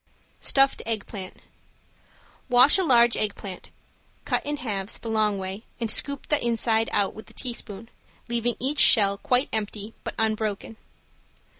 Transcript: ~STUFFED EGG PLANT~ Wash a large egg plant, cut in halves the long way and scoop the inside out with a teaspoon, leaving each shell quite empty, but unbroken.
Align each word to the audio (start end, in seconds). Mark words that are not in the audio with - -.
~STUFFED 0.39 0.81
EGG 0.87 1.05
PLANT~ 1.05 1.37
Wash 2.49 2.79
a 2.79 2.83
large 2.83 3.15
egg 3.15 3.35
plant, 3.35 3.69
cut 4.25 4.43
in 4.43 4.57
halves 4.57 4.97
the 4.97 5.11
long 5.11 5.37
way 5.37 5.61
and 5.79 5.91
scoop 5.91 6.25
the 6.29 6.43
inside 6.43 6.89
out 6.91 7.13
with 7.13 7.29
a 7.29 7.33
teaspoon, 7.33 7.87
leaving 8.27 8.55
each 8.57 8.79
shell 8.79 9.19
quite 9.19 9.47
empty, 9.53 9.93
but 10.03 10.15
unbroken. 10.17 10.77